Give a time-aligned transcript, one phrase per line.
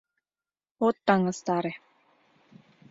[0.85, 1.73] От таҥастаре...